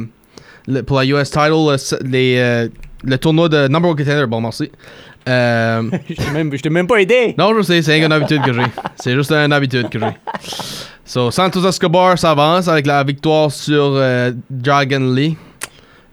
le- 0.68 0.82
pour 0.84 0.98
la 0.98 1.06
US 1.06 1.30
title, 1.30 1.76
les, 2.04 2.38
euh, 2.38 2.68
le 3.04 3.18
tournoi 3.18 3.48
de 3.48 3.68
number 3.68 3.92
one 3.92 3.96
contender. 3.98 4.26
Bon, 4.28 4.42
merci. 4.42 4.72
Euh, 5.28 5.84
Je 6.10 6.16
t'ai 6.16 6.32
même, 6.32 6.56
je 6.56 6.62
t'ai 6.62 6.70
même 6.70 6.88
pas 6.88 7.02
aidé. 7.02 7.36
Non, 7.38 7.54
je 7.58 7.62
sais, 7.62 7.82
c'est 7.82 8.00
une 8.00 8.12
habitude 8.12 8.42
que 8.44 8.54
j'ai. 8.54 8.64
C'est 8.96 9.14
juste 9.14 9.32
une 9.32 9.52
habitude 9.52 9.90
que 9.90 10.00
j'ai. 10.00 10.16
So, 11.04 11.32
Santos 11.32 11.66
Escobar 11.68 12.18
s'avance 12.18 12.68
avec 12.68 12.86
la 12.86 13.04
victoire 13.04 13.52
sur 13.52 13.94
euh, 13.96 14.32
Dragon 14.50 15.14
Lee. 15.14 15.36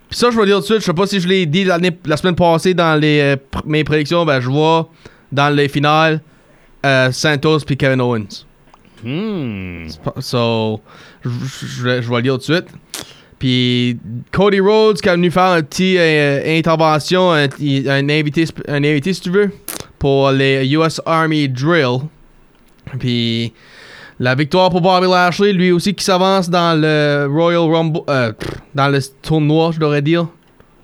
Puis 0.09 0.19
ça, 0.19 0.31
je 0.31 0.39
vais 0.39 0.47
dire 0.47 0.57
tout 0.57 0.61
de 0.63 0.67
suite, 0.67 0.81
je 0.81 0.85
sais 0.85 0.93
pas 0.93 1.07
si 1.07 1.21
je 1.21 1.27
l'ai 1.29 1.47
dit 1.47 1.65
la 1.65 2.17
semaine 2.17 2.35
passée 2.37 2.75
dans 2.75 2.99
les, 3.01 3.21
euh, 3.21 3.37
pr- 3.37 3.63
mes 3.65 3.83
prédictions, 3.85 4.25
ben 4.25 4.41
je 4.41 4.49
vois 4.49 4.89
dans 5.33 5.49
les 5.55 5.69
finales 5.69 6.21
euh, 6.87 7.11
Santos 7.11 7.61
puis 7.67 7.77
Kevin 7.77 8.01
Owens. 8.01 8.47
Hmm. 9.03 9.87
So, 10.21 10.81
je 11.25 11.83
vais 11.83 12.01
le 12.01 12.23
dire 12.23 12.33
tout 12.35 12.39
de 12.39 12.43
suite. 12.43 12.67
Puis 13.45 13.99
Cody 14.33 14.59
Rhodes 14.59 15.03
qui 15.03 15.07
est 15.07 15.13
venu 15.13 15.31
faire 15.31 15.57
une 15.57 15.65
petite 15.65 15.99
euh, 15.99 16.59
intervention, 16.59 17.31
un, 17.31 17.45
un 17.45 18.09
invité, 18.09 18.47
un 18.69 18.83
invité 18.83 19.13
si 19.13 19.21
tu 19.21 19.29
veux, 19.29 19.51
pour 19.99 20.31
les 20.31 20.67
US 20.73 20.99
Army 21.05 21.47
Drill. 21.47 21.99
Puis 22.99 23.53
la 24.19 24.35
victoire 24.35 24.71
pour 24.71 24.81
Bobby 24.81 25.07
Lashley, 25.07 25.53
lui 25.53 25.73
aussi 25.73 25.93
qui 25.93 26.03
s'avance 26.03 26.49
dans 26.49 26.81
le 26.81 27.29
Royal 27.31 27.71
Rumble, 27.71 28.01
euh, 28.09 28.33
dans 28.75 28.89
le 28.89 29.01
tournoi, 29.21 29.73
je 29.75 29.79
devrais 29.79 30.01
dire. 30.01 30.27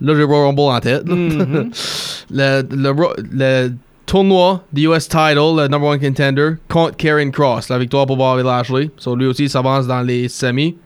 Là, 0.03 0.15
j'ai 0.15 0.25
Royal 0.25 0.49
Rumble 0.49 0.61
en 0.61 0.81
tête. 0.81 1.07
Mhm. 1.07 1.71
le, 2.31 2.63
le, 2.73 2.95
le 3.33 3.73
tournoi 4.05 4.63
du 4.71 4.87
US 4.87 5.09
title, 5.09 5.57
le 5.57 5.67
number 5.67 5.89
one 5.89 5.99
contender, 5.99 6.57
contre 6.69 6.95
Karen 6.99 7.33
Cross. 7.33 7.71
La 7.71 7.79
victoire 7.79 8.05
pour 8.05 8.19
Bobby 8.19 8.43
Lashley. 8.43 8.91
So, 8.99 9.17
lui 9.17 9.29
aussi, 9.29 9.49
s'avance 9.49 9.87
dans 9.87 10.03
les 10.03 10.29
semis. 10.29 10.77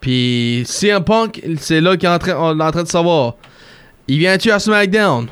Puis 0.00 0.62
CM 0.66 1.02
Punk, 1.02 1.42
c'est 1.58 1.80
là 1.80 1.96
qu'on 1.96 2.06
est 2.06 2.62
en 2.62 2.70
train, 2.70 2.82
de 2.82 2.88
savoir. 2.88 3.34
Il 4.06 4.18
vient-tu 4.18 4.50
à 4.50 4.58
SmackDown? 4.58 5.26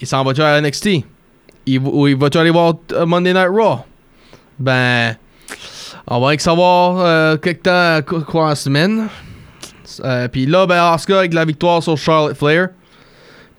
Il 0.00 0.06
s'en 0.06 0.24
va-tu 0.24 0.42
à 0.42 0.60
NXT? 0.60 0.88
Ou 1.82 2.08
il 2.08 2.16
va-tu 2.16 2.38
aller 2.38 2.50
voir 2.50 2.74
euh, 2.92 3.06
Monday 3.06 3.32
Night 3.34 3.48
Raw? 3.50 3.80
Ben, 4.58 5.16
on 6.06 6.20
va 6.20 6.38
savoir 6.38 6.98
euh, 6.98 7.36
quelque 7.36 7.62
temps, 7.62 8.00
quoi, 8.06 8.22
quoi 8.22 8.50
en 8.50 8.54
semaine. 8.54 9.08
Euh, 10.04 10.28
Puis 10.28 10.46
là, 10.46 10.66
ben, 10.66 10.92
Asuka 10.92 11.18
avec 11.18 11.34
la 11.34 11.44
victoire 11.44 11.82
sur 11.82 11.96
Charlotte 11.96 12.36
Flair. 12.36 12.68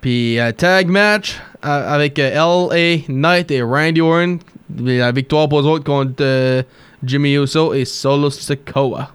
Puis 0.00 0.38
euh, 0.38 0.52
tag 0.52 0.88
match 0.88 1.36
euh, 1.64 1.94
avec 1.94 2.18
euh, 2.18 2.30
LA 2.70 3.02
Knight 3.08 3.50
et 3.50 3.62
Randy 3.62 4.00
Orton. 4.00 4.38
La 4.80 5.12
victoire 5.12 5.48
pour 5.48 5.60
eux 5.60 5.66
autres 5.66 5.84
contre 5.84 6.14
euh, 6.20 6.62
Jimmy 7.02 7.34
Uso 7.34 7.74
et 7.74 7.84
Solo 7.84 8.30
Sikoa. 8.30 9.10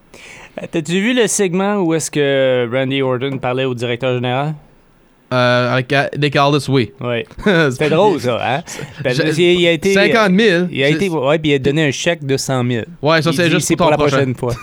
Euh, 0.61 0.65
T'as-tu 0.71 0.93
vu 1.01 1.13
le 1.13 1.27
segment 1.27 1.77
où 1.77 1.93
est-ce 1.93 2.11
que 2.11 2.69
Randy 2.71 3.01
Orton 3.01 3.37
parlait 3.37 3.65
au 3.65 3.73
directeur 3.73 4.13
général? 4.15 4.53
Euh, 5.33 5.73
avec 5.73 5.91
euh, 5.93 6.07
Nick 6.17 6.35
Aldis, 6.35 6.65
oui. 6.69 6.91
C'était 7.71 7.89
drôle, 7.89 8.19
ça, 8.19 8.39
hein? 8.57 8.63
Ben, 9.03 9.13
Je- 9.15 9.41
il, 9.41 9.61
il 9.61 9.67
a 9.67 9.71
été... 9.71 9.93
50 9.93 10.39
000. 10.39 10.65
Il 10.71 10.83
a 10.83 10.89
été... 10.89 11.09
Ouais, 11.09 11.39
puis 11.39 11.51
il 11.51 11.55
a 11.55 11.59
donné 11.59 11.87
un 11.87 11.91
chèque 11.91 12.23
de 12.23 12.37
100 12.37 12.63
000. 12.67 12.85
Ouais, 13.01 13.21
ça 13.23 13.33
c'est 13.33 13.49
juste 13.49 13.67
pour, 13.69 13.77
pour 13.77 13.89
la 13.91 13.97
prochain. 13.97 14.17
prochaine 14.33 14.35
fois. 14.35 14.53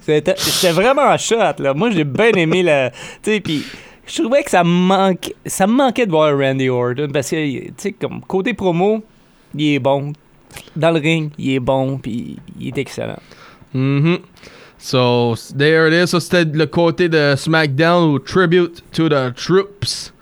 C'était 0.02 0.72
vraiment 0.72 1.02
un 1.02 1.16
shot, 1.16 1.36
là. 1.60 1.74
Moi, 1.74 1.90
j'ai 1.92 2.02
bien 2.02 2.32
aimé 2.32 2.64
la. 2.64 2.90
Tu 2.90 2.96
sais, 3.34 3.40
puis 3.40 3.62
je 4.06 4.20
trouvais 4.22 4.42
que 4.42 4.50
ça 4.50 4.64
me 4.64 4.68
manque, 4.70 5.32
ça 5.46 5.68
manquait 5.68 6.06
de 6.06 6.10
voir 6.10 6.36
Randy 6.36 6.68
Orton 6.68 7.08
parce 7.12 7.30
que, 7.30 7.36
tu 7.68 7.72
sais, 7.76 7.92
comme 7.92 8.20
côté 8.22 8.52
promo, 8.54 9.04
il 9.54 9.74
est 9.74 9.78
bon. 9.78 10.12
Dans 10.74 10.90
le 10.90 10.98
ring, 10.98 11.30
il 11.38 11.54
est 11.54 11.60
bon, 11.60 11.98
puis 11.98 12.36
il 12.58 12.68
est 12.68 12.78
excellent. 12.78 13.20
Mhm. 13.72 14.18
So, 14.80 15.34
there 15.56 15.88
it 15.88 15.92
is. 15.94 16.08
Ça, 16.10 16.20
c'était 16.20 16.44
le 16.44 16.66
côté 16.66 17.08
de 17.08 17.34
SmackDown 17.36 18.12
ou 18.14 18.18
Tribute 18.18 18.82
to 18.92 19.08
the 19.08 19.34
Troops. 19.34 20.12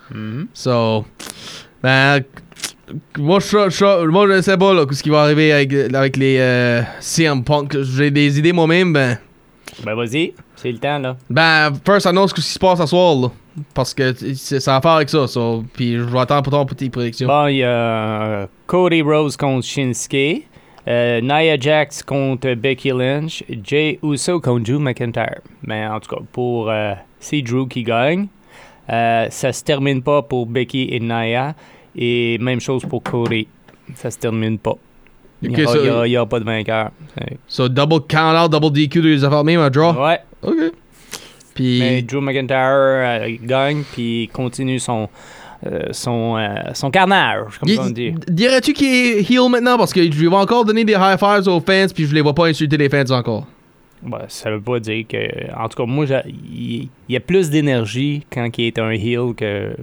So, 0.54 1.04
ben, 1.82 2.20
moi, 3.18 3.38
je, 3.40 3.68
je, 3.70 4.06
moi, 4.06 4.26
je 4.28 4.40
sais 4.42 4.56
pas 4.56 4.74
là, 4.74 4.84
ce 4.90 5.02
qui 5.02 5.10
va 5.10 5.22
arriver 5.22 5.52
avec, 5.52 5.72
avec 5.94 6.16
les 6.16 6.38
euh, 6.40 6.82
CM 7.00 7.44
Punk. 7.44 7.76
J'ai 7.82 8.10
des 8.10 8.38
idées 8.38 8.52
moi-même. 8.52 8.92
Ben, 8.92 9.18
Ben, 9.84 9.94
vas-y, 9.94 10.32
c'est 10.56 10.72
le 10.72 10.78
temps, 10.78 10.98
là. 10.98 11.16
ben, 11.30 11.72
first 11.86 12.06
annonce 12.06 12.30
ce 12.30 12.34
qui 12.34 12.42
se 12.42 12.58
passe 12.58 12.80
ce 12.80 12.86
soir. 12.86 13.14
Là, 13.14 13.28
parce 13.74 13.92
que 13.94 14.12
c'est- 14.34 14.58
ça 14.60 14.74
a 14.74 14.78
à 14.78 14.80
faire 14.80 14.90
avec 14.92 15.08
ça. 15.10 15.26
So, 15.28 15.62
puis 15.74 15.96
je 15.98 16.02
vais 16.02 16.18
attendre 16.18 16.42
pour 16.42 16.52
ton 16.52 16.64
petite 16.66 16.92
prédiction. 16.92 17.28
Bon, 17.28 17.46
il 17.46 17.58
y 17.58 17.62
a 17.62 17.68
euh, 17.68 18.46
Cody 18.66 19.02
Rose 19.02 19.36
contre 19.36 19.64
Shinsuke, 19.66 20.46
euh, 20.88 21.20
Nia 21.20 21.58
Jax 21.60 22.02
contre 22.02 22.54
Becky 22.54 22.90
Lynch, 22.90 23.44
Jay 23.62 23.98
Uso 24.02 24.40
contre 24.40 24.64
Drew 24.64 24.78
McIntyre. 24.80 25.40
Mais 25.62 25.86
en 25.86 26.00
tout 26.00 26.14
cas, 26.16 26.22
pour 26.32 26.70
euh, 26.70 26.94
c'est 27.20 27.42
Drew 27.42 27.68
qui 27.68 27.82
gagne. 27.82 28.26
Euh, 28.90 29.26
ça 29.30 29.52
se 29.52 29.62
termine 29.62 30.02
pas 30.02 30.22
pour 30.22 30.46
Becky 30.46 30.88
et 30.90 31.00
Nia. 31.00 31.54
Et 31.94 32.38
même 32.38 32.60
chose 32.60 32.84
pour 32.88 33.02
Cody. 33.02 33.46
Ça 33.96 34.10
se 34.10 34.18
termine 34.18 34.58
pas. 34.58 34.74
Il 35.42 35.50
n'y 35.52 35.62
aura, 35.64 35.72
so- 35.74 35.86
aura- 35.88 36.06
aura 36.08 36.26
pas 36.26 36.40
de 36.40 36.44
vainqueur. 36.44 36.90
So, 37.46 37.68
double 37.68 38.00
count 38.08 38.34
out, 38.44 38.50
double 38.50 38.70
DQ 38.72 39.02
de 39.02 39.08
les 39.08 39.24
affaires 39.24 39.44
même, 39.44 39.60
un 39.60 39.70
draw? 39.70 39.92
Ouais, 39.92 40.20
Ok. 40.42 40.72
Puis, 41.54 41.80
mais 41.80 42.02
Drew 42.02 42.20
McIntyre 42.20 42.56
euh, 42.60 43.36
gagne 43.42 43.82
puis 43.92 44.30
continue 44.32 44.78
son, 44.78 45.08
son, 45.92 46.36
euh, 46.36 46.72
son 46.74 46.90
carnage, 46.90 47.58
comme 47.58 47.68
on 47.78 47.90
dit. 47.90 48.14
dirais-tu 48.28 48.72
qu'il 48.72 48.86
est 48.88 49.30
heel 49.30 49.50
maintenant? 49.50 49.76
Parce 49.76 49.92
que 49.92 50.02
je 50.02 50.18
lui 50.18 50.28
vais 50.28 50.36
encore 50.36 50.64
donner 50.64 50.84
des 50.84 50.92
high 50.92 51.18
fives 51.18 51.48
aux 51.48 51.60
fans, 51.60 51.86
puis 51.92 52.06
je 52.06 52.14
les 52.14 52.20
vois 52.20 52.34
pas 52.34 52.46
insulter 52.46 52.76
les 52.76 52.88
fans 52.88 53.10
encore. 53.10 53.46
Ben, 54.02 54.22
ça 54.28 54.50
veut 54.50 54.60
pas 54.60 54.78
dire 54.78 55.04
que. 55.08 55.52
En 55.56 55.68
tout 55.68 55.82
cas, 55.82 55.86
moi, 55.86 56.06
il 56.26 56.88
y 57.08 57.16
a 57.16 57.20
plus 57.20 57.50
d'énergie 57.50 58.24
quand 58.32 58.48
il 58.56 58.66
est 58.66 58.78
un 58.78 58.90
heel 58.90 59.34
que. 59.36 59.74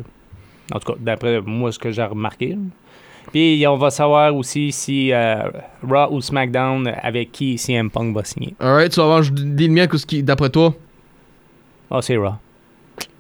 En 0.74 0.80
tout 0.80 0.94
cas, 0.94 0.98
d'après 1.00 1.42
moi, 1.42 1.72
ce 1.72 1.80
que 1.80 1.92
j'ai 1.92 2.04
remarqué. 2.04 2.58
Puis 3.32 3.66
on 3.68 3.76
va 3.76 3.90
savoir 3.90 4.36
aussi 4.36 4.72
si 4.72 5.12
euh, 5.12 5.50
Raw 5.86 6.08
ou 6.12 6.22
SmackDown 6.22 6.88
avec 7.02 7.32
qui 7.32 7.58
CM 7.58 7.90
Punk 7.90 8.16
va 8.16 8.24
signer. 8.24 8.56
Alright, 8.60 8.98
avant, 8.98 9.22
je 9.22 9.32
dis 9.32 9.68
le 9.68 9.74
mien, 9.74 9.88
d'après 10.24 10.50
toi? 10.50 10.74
Ah, 11.92 12.02
c'est 12.02 12.16
Raw. 12.16 12.36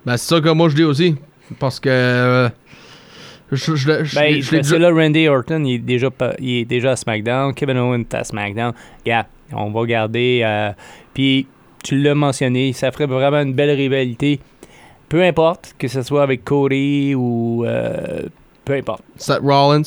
Ben, 0.05 0.15
c'est 0.15 0.35
ça 0.35 0.39
que 0.39 0.49
moi 0.49 0.69
je 0.69 0.75
dis 0.75 0.83
aussi. 0.83 1.15
Parce 1.59 1.79
que. 1.79 1.89
euh, 1.89 2.49
je, 3.51 3.57
je, 3.57 3.75
je, 3.75 4.03
je- 4.03 4.15
Ben, 4.15 4.41
je 4.41 4.75
là, 4.75 4.89
Randy 4.91 5.27
Orton, 5.27 5.63
il 5.63 5.75
est 5.75 5.79
déjà, 5.79 6.09
il 6.39 6.49
est 6.61 6.65
déjà 6.65 6.91
à 6.91 6.95
SmackDown. 6.95 7.53
Kevin 7.53 7.77
Owens 7.77 7.99
est 8.01 8.13
à 8.15 8.23
SmackDown. 8.23 8.73
Yeah, 9.05 9.27
on 9.53 9.69
va 9.71 9.85
garder. 9.85 10.41
euh, 10.43 10.71
puis, 11.13 11.47
tu 11.83 12.01
l'as 12.01 12.15
mentionné, 12.15 12.73
ça 12.73 12.91
ferait 12.91 13.05
vraiment 13.05 13.41
une 13.41 13.53
belle 13.53 13.75
rivalité. 13.75 14.39
Peu 15.07 15.23
importe, 15.23 15.75
que 15.77 15.87
ce 15.87 16.01
soit 16.01 16.23
avec 16.23 16.43
Cody 16.43 17.13
ou. 17.15 17.63
euh, 17.65 18.23
peu 18.65 18.73
importe. 18.73 19.03
Seth 19.17 19.41
Rollins. 19.43 19.83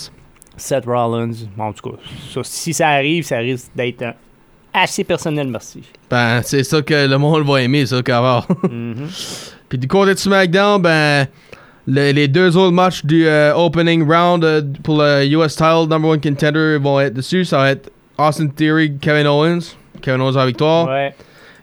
Seth 0.57 0.85
Rollins. 0.87 1.33
En 1.59 1.73
tout 1.73 1.91
cas, 1.91 1.97
ça, 2.33 2.41
si 2.45 2.73
ça 2.73 2.88
arrive, 2.91 3.25
ça 3.25 3.38
risque 3.38 3.71
d'être 3.75 4.03
un- 4.03 4.15
assez 4.73 5.03
personnel, 5.03 5.49
merci. 5.49 5.83
Ben, 6.09 6.41
c'est 6.45 6.62
ça 6.62 6.81
que 6.83 7.09
le 7.09 7.19
monde 7.19 7.45
va 7.45 7.61
aimer, 7.62 7.85
ça, 7.87 8.00
qu'avoir. 8.03 8.47
Mhm. 8.71 9.09
Puis 9.69 9.79
du 9.79 9.88
côté 9.88 10.15
de 10.15 10.19
SmackDown, 10.19 10.81
ben. 10.81 11.27
Le- 11.90 12.12
les 12.12 12.28
deux 12.28 12.57
autres 12.57 12.73
matchs 12.73 13.04
du 13.04 13.26
euh, 13.26 13.54
opening 13.54 14.07
round 14.07 14.45
euh, 14.45 14.61
pour 14.83 14.99
le 14.99 15.25
US 15.26 15.57
title 15.57 15.87
number 15.88 16.11
one 16.11 16.21
contender 16.21 16.76
vont 16.78 17.00
être 17.00 17.14
dessus. 17.14 17.45
Ça 17.45 17.57
va 17.59 17.71
être 17.71 17.90
Austin 18.18 18.49
Theory, 18.49 18.92
Kevin 19.00 19.26
Owens. 19.26 19.75
Kevin 20.02 20.21
Owens 20.21 20.37
a 20.37 20.40
la 20.40 20.47
victoire. 20.47 20.87
Ouais. 20.88 21.14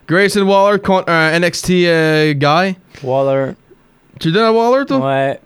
Grayson 0.08 0.42
Waller 0.42 0.78
contre 0.80 1.08
un 1.10 1.38
NXT 1.40 1.70
euh, 1.86 2.32
guy. 2.32 2.76
Waller. 3.02 3.52
Tu 4.20 4.30
donnes 4.32 4.44
à 4.44 4.52
Waller, 4.52 4.84
toi? 4.86 4.98
Ouais. 5.06 5.40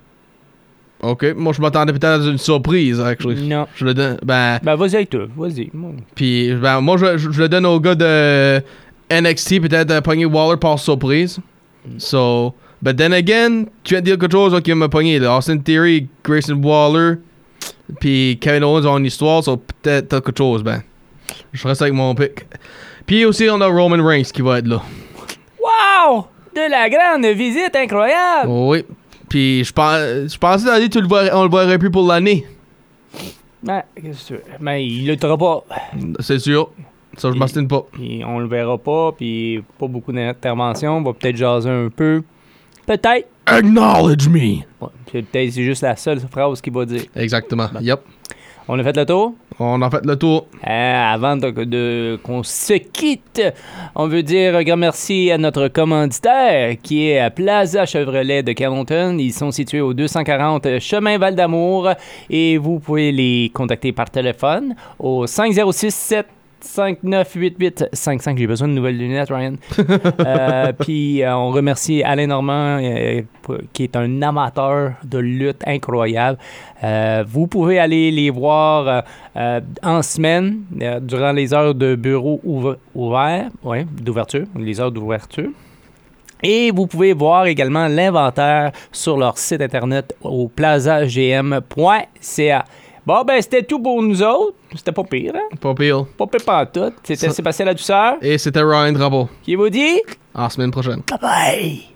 Ok, 1.02 1.32
moi 1.34 1.54
je 1.54 1.62
m'attendais 1.62 1.92
peut-être 1.94 2.22
à 2.26 2.30
une 2.30 2.36
surprise, 2.36 3.00
actually. 3.00 3.48
Non. 3.48 3.66
Je 3.74 3.86
le 3.86 3.94
donne. 3.94 4.18
Ben, 4.22 4.58
Ben, 4.62 4.74
vas-y 4.76 5.06
toi. 5.06 5.22
Vas-y. 5.34 5.70
Puis 6.14 6.52
ben, 6.54 6.80
moi 6.82 6.96
je, 6.98 7.16
je- 7.16 7.30
je 7.30 7.40
le 7.40 7.48
donne 7.48 7.64
au 7.64 7.80
gars 7.80 7.94
de 7.94 8.60
NXT, 9.10 9.60
peut-être 9.62 9.88
de 9.88 10.00
pogner 10.00 10.26
Waller 10.26 10.58
par 10.58 10.78
surprise. 10.78 11.38
So, 11.96 12.54
but 12.82 12.96
then 12.96 13.12
again, 13.12 13.64
tu 13.84 13.94
viens 13.94 14.00
de 14.00 14.04
dire 14.06 14.18
quelque 14.18 14.32
chose 14.32 14.60
qui 14.62 14.72
m'a 14.74 14.88
pogné. 14.88 15.18
là. 15.18 15.36
Austin 15.36 15.58
Theory, 15.58 16.08
Grayson 16.24 16.60
Waller, 16.62 17.16
puis 18.00 18.38
Kevin 18.40 18.64
Owens 18.64 18.86
ont 18.86 18.98
une 18.98 19.06
histoire, 19.06 19.42
so 19.44 19.56
peut-être 19.56 20.08
t'as 20.08 20.20
quelque 20.20 20.38
chose, 20.38 20.62
ben. 20.62 20.82
Je 21.52 21.66
reste 21.66 21.82
avec 21.82 21.94
mon 21.94 22.14
pick. 22.14 22.46
Puis 23.06 23.24
aussi, 23.24 23.48
on 23.50 23.60
a 23.60 23.66
Roman 23.66 24.04
Reigns 24.04 24.22
qui 24.32 24.42
va 24.42 24.58
être 24.58 24.66
là. 24.66 24.82
Wow! 25.60 26.26
De 26.54 26.70
la 26.70 26.88
grande 26.88 27.26
visite 27.36 27.74
incroyable! 27.76 28.48
Oui. 28.48 28.84
Puis 29.28 29.64
je 29.64 29.72
pense- 29.72 30.32
je 30.32 30.38
pensais 30.38 30.64
d'aller, 30.66 30.88
tu 30.88 31.00
le 31.00 31.06
vois, 31.06 31.24
on 31.32 31.44
le 31.44 31.50
verrait 31.50 31.78
plus 31.78 31.90
pour 31.90 32.06
l'année. 32.06 32.44
Ben, 33.62 33.82
qu'est-ce 33.94 34.22
que 34.22 34.26
tu 34.28 34.32
veux? 34.34 34.42
Ben, 34.60 34.76
il 34.76 35.16
pas. 35.18 35.64
C'est 36.20 36.38
sûr. 36.38 36.70
Ça, 37.16 37.30
je 37.30 37.36
m'astine 37.36 37.68
pas. 37.68 37.84
Puis 37.92 38.22
on 38.26 38.38
le 38.38 38.46
verra 38.48 38.78
pas, 38.78 39.12
puis 39.12 39.62
pas 39.78 39.86
beaucoup 39.86 40.12
d'interventions. 40.12 40.96
On 40.98 41.02
va 41.02 41.12
peut-être 41.12 41.36
jaser 41.36 41.68
un 41.68 41.88
peu. 41.94 42.22
Peut-être. 42.86 43.26
Acknowledge 43.46 44.28
me. 44.28 44.58
Ouais, 44.80 44.88
peut-être 45.10 45.50
c'est 45.52 45.62
juste 45.64 45.82
la 45.82 45.96
seule 45.96 46.20
phrase 46.20 46.60
qu'il 46.60 46.72
va 46.72 46.84
dire. 46.84 47.02
Exactement. 47.16 47.68
Yep. 47.80 48.00
On 48.68 48.78
a 48.78 48.84
fait 48.84 48.96
le 48.96 49.04
tour? 49.04 49.34
On 49.58 49.82
a 49.82 49.90
fait 49.90 50.04
le 50.06 50.14
tour. 50.16 50.46
Euh, 50.64 51.12
avant 51.12 51.36
de, 51.36 51.50
de- 51.50 52.18
qu'on 52.22 52.44
se 52.44 52.74
quitte, 52.74 53.42
on 53.96 54.06
veut 54.06 54.22
dire 54.22 54.54
un 54.54 54.62
grand 54.62 54.76
merci 54.76 55.28
à 55.32 55.38
notre 55.38 55.66
commanditaire 55.68 56.76
qui 56.80 57.08
est 57.08 57.18
à 57.18 57.30
Plaza 57.30 57.84
Chevrolet 57.86 58.44
de 58.44 58.52
Carleton. 58.52 59.16
Ils 59.18 59.32
sont 59.32 59.50
situés 59.50 59.80
au 59.80 59.92
240 59.92 60.78
Chemin 60.78 61.18
Val 61.18 61.34
d'Amour 61.34 61.90
et 62.28 62.58
vous 62.58 62.78
pouvez 62.78 63.10
les 63.10 63.50
contacter 63.52 63.90
par 63.90 64.08
téléphone 64.08 64.76
au 65.00 65.26
506 65.26 65.90
7 65.92 66.26
5988 66.64 67.86
55. 67.92 68.38
J'ai 68.38 68.46
besoin 68.46 68.68
de 68.68 68.72
nouvelles 68.74 68.96
lunettes, 68.98 69.30
Ryan. 69.30 69.54
Euh, 70.20 70.72
Puis 70.78 71.22
euh, 71.22 71.34
on 71.36 71.50
remercie 71.50 72.02
Alain 72.02 72.26
Normand, 72.28 72.78
euh, 72.82 73.22
qui 73.72 73.84
est 73.84 73.96
un 73.96 74.20
amateur 74.22 74.92
de 75.04 75.18
lutte 75.18 75.62
incroyable. 75.66 76.38
Vous 77.26 77.46
pouvez 77.46 77.78
aller 77.78 78.10
les 78.10 78.30
voir 78.30 79.04
en 79.82 80.02
semaine, 80.02 80.60
durant 81.02 81.32
les 81.32 81.52
heures 81.54 81.74
de 81.74 81.94
bureau 81.94 82.40
ouv- 82.46 82.76
ouvert, 82.94 83.48
ouais, 83.64 83.86
d'ouverture, 84.00 84.46
les 84.58 84.80
heures 84.80 84.92
d'ouverture. 84.92 85.50
Et 86.42 86.70
vous 86.70 86.86
pouvez 86.86 87.12
voir 87.12 87.44
également 87.46 87.86
l'inventaire 87.86 88.72
sur 88.92 89.18
leur 89.18 89.36
site 89.36 89.60
internet 89.60 90.14
au 90.22 90.48
plazagm.ca. 90.48 92.64
Bon, 93.10 93.24
ben, 93.24 93.42
c'était 93.42 93.64
tout 93.64 93.80
pour 93.80 94.00
nous 94.00 94.22
autres. 94.22 94.54
C'était 94.76 94.92
pas 94.92 95.02
pire, 95.02 95.32
hein? 95.34 95.56
Pas 95.60 95.74
pire. 95.74 96.06
Pas 96.16 96.28
pire 96.28 96.44
pas 96.46 96.64
tout. 96.64 96.92
C'était 97.02 97.26
Ça- 97.26 97.32
Sébastien 97.34 97.64
La 97.66 97.74
Douceur 97.74 98.14
Et 98.22 98.38
c'était 98.38 98.62
Ryan 98.62 98.92
Drapeau. 98.92 99.28
qui 99.42 99.56
vous 99.56 99.68
dit? 99.68 100.00
En 100.32 100.48
semaine 100.48 100.70
prochaine. 100.70 101.02
bye 101.10 101.18
bye. 101.20 101.89